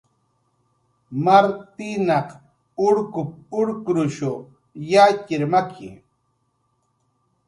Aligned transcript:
"Martinaq 1.25 2.27
urkup"" 2.85 3.31
urkrushu 3.59 4.31
yatxir 4.91 5.43
maki" 5.51 5.89